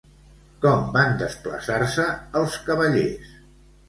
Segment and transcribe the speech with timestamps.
[0.61, 2.05] Com van desplaçar-se
[2.41, 3.29] els cavallers?